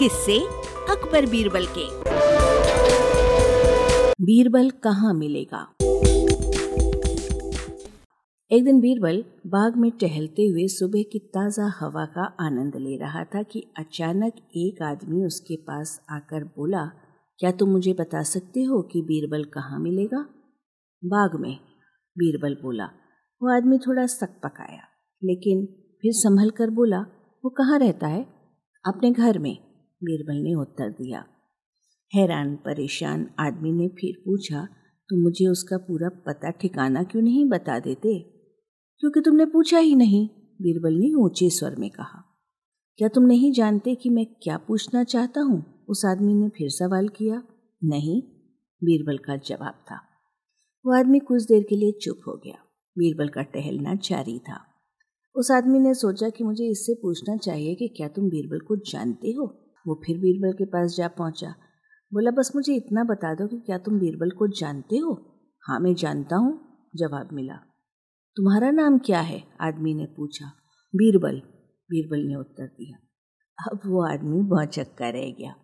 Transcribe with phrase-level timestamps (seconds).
[0.00, 0.38] किससे
[0.90, 1.84] अकबर बीरबल के।
[4.24, 5.60] बीरबल कहाँ मिलेगा?
[8.50, 13.24] एक दिन बीरबल बाग में टहलते हुए सुबह की ताज़ा हवा का आनंद ले रहा
[13.24, 16.86] था कि अचानक एक आदमी उसके पास आकर बोला,
[17.38, 20.26] क्या तुम मुझे बता सकते हो कि बीरबल कहाँ मिलेगा?
[21.02, 21.56] बाग में
[22.16, 22.90] बीरबल बोला,
[23.42, 24.82] वो आदमी थोड़ा सक पकाया,
[25.22, 25.66] लेकिन
[26.02, 27.00] फिर संभल कर बोला,
[27.44, 28.26] वो कहाँ रहता है?
[28.84, 29.69] अपने घर में।
[30.04, 31.24] बीरबल ने उत्तर दिया।
[32.14, 34.68] हैरान, परेशान आदमी ने फिर पूछा
[35.10, 38.18] तो मुझे उसका पूरा पता ठिकाना क्यों नहीं बता देते?
[38.98, 40.28] क्योंकि तुमने पूछा ही नहीं
[40.62, 42.24] बीरबल ने ऊँचे स्वर में कहा।
[42.96, 45.86] क्या तुम नहीं जानते कि मैं क्या पूछना चाहता हूँ?
[45.88, 47.42] उस आदमी ने फिर सवाल किया।
[47.84, 48.22] नहीं
[48.84, 49.96] बीरबल का जवाब था।
[50.86, 52.58] वो आदमी कुछ देर के लिए चुप हो गया।
[52.98, 54.60] बीरबल का टहलना जारी था।
[55.36, 59.28] उस आदमी ने सोचा कि मुझे इससे पूछना चाहिए कि क्या तुम बीरबल को जानते
[59.28, 59.69] हो?
[59.86, 61.54] वो फिर बीरबल के पास जा पहुँचा।
[62.12, 65.26] बोला, बस मुझे इतना बता दो कि क्या तुम बीरबल को जानते हो?
[65.62, 66.60] हाँ मैं जानता हूँ,
[66.96, 67.54] जवाब मिला।
[68.36, 69.44] तुम्हारा नाम क्या है?
[69.60, 70.46] आदमी ने पूछा।
[70.96, 71.42] बीरबल
[71.90, 72.96] बीरबल ने उत्तर दिया।
[73.72, 75.54] अब वो आदमी भौचक्का रह गया।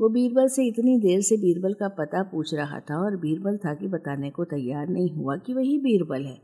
[0.00, 3.74] वो बीरबल से इतनी देर से बीरबल का पता पूछ रहा था और बीरबल था
[3.74, 6.42] कि बताने को तैयार नहीं हुआ कि वही बीरबल है।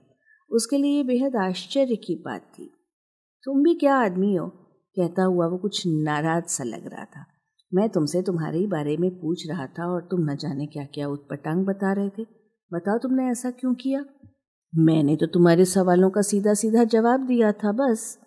[0.51, 2.71] उसके लिए बेहद आश्चर्य की बात थी।
[3.45, 4.60] तुम भी क्या आदमी हो?
[4.99, 7.27] कहता हुआ वो कुछ नाराज़ सा लग रहा था।
[7.75, 11.09] मैं तुमसे तुम्हारे ही बारे में पूछ रहा था और तुम न जाने क्या क्या
[11.09, 12.23] उत्पटांग बता रहे थे।
[12.73, 14.05] बताओ तुमने ऐसा क्यों किया?
[14.75, 18.19] मैंने तो तुम्हारे सवालों का सीधा सीधा जवाब दिया था बस।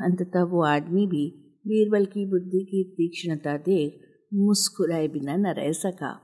[0.00, 4.00] अंततः वो आदमी भी बीरबल की बुद्धि की तीक्ष्णता देख
[4.34, 6.20] मुस्कुराए बिना न रह सका।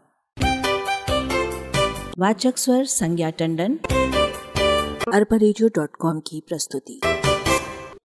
[2.19, 3.79] वाचक स्वर संज्ञा टंडन
[5.79, 7.01] कॉम की प्रस्तुति।